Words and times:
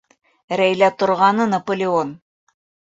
Рәйлә 0.61 0.89
-торғаны 0.95 1.49
Наполеон. 1.55 2.19